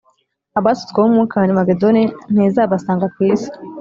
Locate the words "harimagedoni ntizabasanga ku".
1.41-3.19